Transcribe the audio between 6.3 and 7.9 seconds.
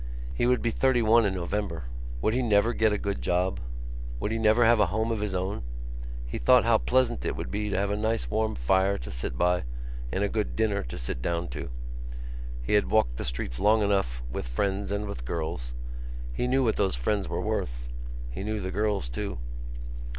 thought how pleasant it would be to